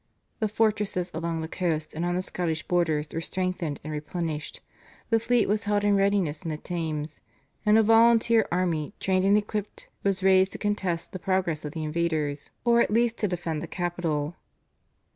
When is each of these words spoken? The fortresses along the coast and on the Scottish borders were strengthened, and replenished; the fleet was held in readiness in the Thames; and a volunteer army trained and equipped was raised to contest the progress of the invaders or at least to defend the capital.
The 0.39 0.47
fortresses 0.47 1.11
along 1.13 1.41
the 1.41 1.47
coast 1.47 1.93
and 1.93 2.03
on 2.07 2.15
the 2.15 2.23
Scottish 2.23 2.63
borders 2.67 3.09
were 3.13 3.21
strengthened, 3.21 3.79
and 3.83 3.93
replenished; 3.93 4.59
the 5.11 5.19
fleet 5.19 5.47
was 5.47 5.65
held 5.65 5.83
in 5.83 5.95
readiness 5.95 6.41
in 6.41 6.49
the 6.49 6.57
Thames; 6.57 7.21
and 7.67 7.77
a 7.77 7.83
volunteer 7.83 8.47
army 8.51 8.95
trained 8.99 9.25
and 9.25 9.37
equipped 9.37 9.89
was 10.01 10.23
raised 10.23 10.53
to 10.53 10.57
contest 10.57 11.11
the 11.11 11.19
progress 11.19 11.65
of 11.65 11.73
the 11.73 11.83
invaders 11.83 12.49
or 12.65 12.81
at 12.81 12.89
least 12.89 13.19
to 13.19 13.27
defend 13.27 13.61
the 13.61 13.67
capital. 13.67 14.35